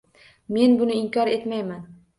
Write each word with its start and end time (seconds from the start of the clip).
Men 0.49 0.75
buni 0.81 0.97
inkor 1.03 1.27
etmayman 1.37 1.89